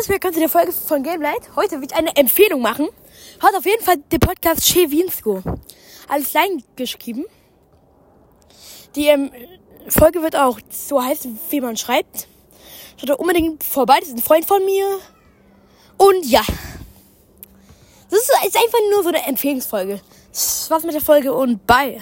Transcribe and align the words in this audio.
herzlich 0.00 0.14
willkommen 0.14 0.32
zu 0.32 0.40
der 0.40 0.48
Folge 0.48 0.72
von 0.72 1.02
Game 1.02 1.20
Light. 1.20 1.54
Heute 1.56 1.78
will 1.78 1.86
ich 1.86 1.94
eine 1.94 2.16
Empfehlung 2.16 2.62
machen. 2.62 2.88
Hat 3.38 3.54
auf 3.54 3.66
jeden 3.66 3.84
Fall 3.84 3.98
den 3.98 4.18
Podcast 4.18 4.62
Chewinsko. 4.64 5.42
Alles 6.08 6.30
klein 6.30 6.64
geschrieben. 6.74 7.26
Die 8.96 9.08
ähm, 9.08 9.30
Folge 9.88 10.22
wird 10.22 10.36
auch 10.36 10.58
so 10.70 11.04
heißen, 11.04 11.38
wie 11.50 11.60
man 11.60 11.76
schreibt. 11.76 12.28
Schaut 12.96 13.18
unbedingt 13.18 13.62
vorbei. 13.62 13.98
Das 14.00 14.08
ist 14.08 14.14
ein 14.14 14.22
Freund 14.22 14.46
von 14.46 14.64
mir. 14.64 14.86
Und 15.98 16.24
ja. 16.24 16.44
Das 18.08 18.20
ist, 18.20 18.30
ist 18.46 18.56
einfach 18.56 18.78
nur 18.92 19.02
so 19.02 19.10
eine 19.10 19.26
Empfehlungsfolge. 19.26 20.00
Das 20.32 20.70
war's 20.70 20.84
mit 20.84 20.94
der 20.94 21.02
Folge 21.02 21.34
und 21.34 21.66
bye. 21.66 22.00